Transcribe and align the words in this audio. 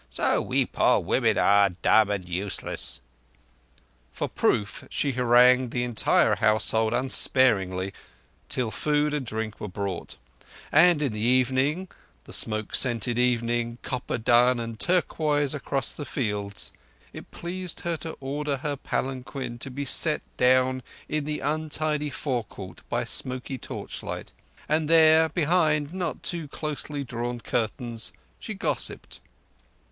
So 0.09 0.41
we 0.41 0.65
poor 0.65 0.97
women 0.99 1.37
are 1.37 1.69
dumb 1.69 2.09
and 2.09 2.27
useless." 2.27 3.01
For 4.11 4.27
proof, 4.27 4.83
she 4.89 5.11
harangued 5.11 5.69
the 5.69 5.83
entire 5.83 6.37
household 6.37 6.91
unsparingly 6.91 7.93
till 8.49 8.71
food 8.71 9.13
and 9.13 9.23
drink 9.23 9.59
were 9.61 9.67
brought; 9.67 10.17
and 10.71 11.03
in 11.03 11.13
the 11.13 11.19
evening—the 11.19 12.33
smoke 12.33 12.73
scented 12.73 13.19
evening, 13.19 13.77
copper 13.83 14.17
dun 14.17 14.59
and 14.59 14.79
turquoise 14.79 15.53
across 15.53 15.93
the 15.93 16.03
fields—it 16.03 17.29
pleased 17.29 17.81
her 17.81 17.95
to 17.97 18.13
order 18.19 18.57
her 18.57 18.75
palanquin 18.77 19.59
to 19.59 19.69
be 19.69 19.85
set 19.85 20.23
down 20.35 20.81
in 21.07 21.25
the 21.25 21.41
untidy 21.41 22.09
forecourt 22.09 22.81
by 22.89 23.03
smoky 23.03 23.59
torchlight; 23.59 24.31
and 24.67 24.89
there, 24.89 25.29
behind 25.29 25.93
not 25.93 26.23
too 26.23 26.47
closely 26.47 27.03
drawn 27.03 27.39
curtains, 27.39 28.11
she 28.39 28.55
gossiped. 28.55 29.19